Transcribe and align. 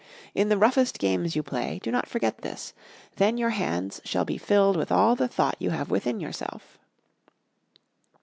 In 0.33 0.49
the 0.49 0.57
roughest 0.57 0.97
games 0.97 1.35
you 1.35 1.43
play 1.43 1.77
do 1.83 1.91
not 1.91 2.07
forget 2.09 2.39
this; 2.39 2.73
then 3.17 3.37
your 3.37 3.51
hands 3.51 4.01
shall 4.03 4.25
be 4.25 4.35
filled 4.39 4.75
with 4.75 4.91
all 4.91 5.15
the 5.15 5.27
thought 5.27 5.57
you 5.59 5.69
have 5.69 5.91
within 5.91 6.19
yourself." 6.19 6.79